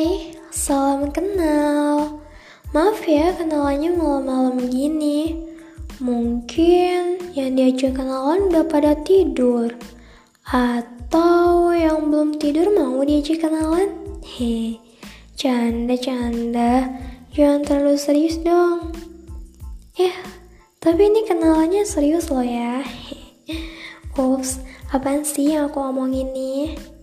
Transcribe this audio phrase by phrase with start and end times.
[0.00, 2.24] Hai, salam kenal.
[2.72, 5.44] Maaf ya kenalannya malam-malam gini.
[6.00, 9.68] Mungkin yang diajak kenalan udah pada tidur.
[10.48, 13.92] Atau yang belum tidur mau diajak kenalan?
[14.24, 14.80] He,
[15.36, 16.96] canda-canda.
[17.36, 18.96] Jangan terlalu serius dong.
[20.00, 20.16] Eh,
[20.80, 22.80] tapi ini kenalannya serius loh ya.
[24.16, 24.64] Ups,
[24.96, 26.99] apaan sih yang aku omongin nih?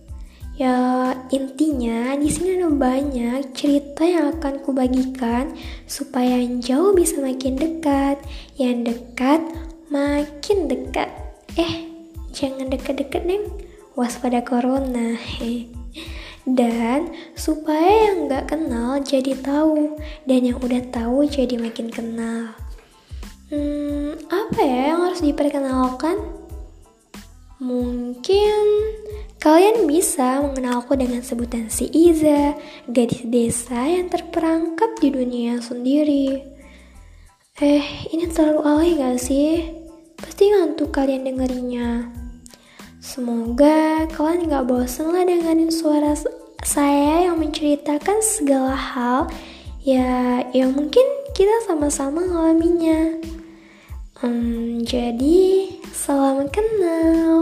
[0.58, 5.54] Ya intinya di sini ada banyak cerita yang akan kubagikan
[5.86, 8.18] supaya yang jauh bisa makin dekat,
[8.58, 9.38] yang dekat
[9.86, 11.14] makin dekat.
[11.54, 11.86] Eh,
[12.34, 13.46] jangan deket-deket neng,
[13.94, 15.14] waspada corona.
[16.42, 19.94] Dan supaya yang nggak kenal jadi tahu
[20.26, 22.50] dan yang udah tahu jadi makin kenal.
[23.46, 26.18] Hmm, apa ya yang harus diperkenalkan?
[27.62, 28.77] Mungkin
[29.48, 32.52] Kalian bisa mengenalku dengan sebutan si Iza,
[32.84, 36.44] gadis desa yang terperangkap di dunia sendiri.
[37.56, 39.72] Eh, ini terlalu alay gak sih?
[40.20, 42.12] Pasti ngantuk kalian dengerinnya.
[43.00, 46.12] Semoga kalian gak bosen lah dengerin suara
[46.60, 49.32] saya yang menceritakan segala hal
[49.80, 53.16] ya yang mungkin kita sama-sama ngalaminya.
[54.20, 57.37] Hmm, jadi, salam kenal.